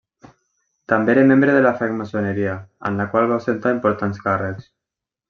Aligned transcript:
També 0.93 1.11
era 1.13 1.25
membre 1.31 1.53
de 1.57 1.59
la 1.65 1.73
francmaçoneria, 1.81 2.55
en 2.91 2.97
la 3.03 3.07
qual 3.13 3.29
va 3.33 3.39
ostentar 3.45 3.75
importants 3.79 4.23
càrrecs. 4.29 4.67